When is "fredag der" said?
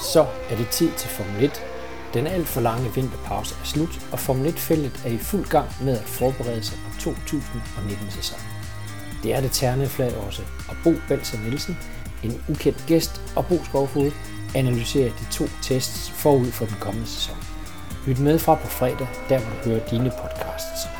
18.66-19.38